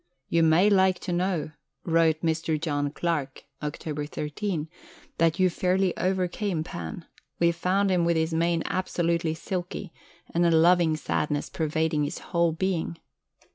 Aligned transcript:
"You 0.29 0.41
may 0.41 0.67
like 0.67 0.97
to 1.01 1.13
know," 1.13 1.51
wrote 1.85 2.23
Mr. 2.23 2.59
John 2.59 2.89
Clark 2.89 3.43
(Oct. 3.61 4.09
13), 4.09 4.67
"that 5.19 5.37
you 5.39 5.47
fairly 5.47 5.95
overcame 5.95 6.63
Pan. 6.63 7.05
We 7.39 7.51
found 7.51 7.91
him 7.91 8.03
with 8.03 8.17
his 8.17 8.33
mane 8.33 8.63
absolutely 8.65 9.35
silky, 9.35 9.93
and 10.33 10.43
a 10.43 10.49
loving 10.49 10.97
sadness 10.97 11.51
pervading 11.51 12.03
his 12.05 12.17
whole 12.33 12.51
being." 12.51 12.97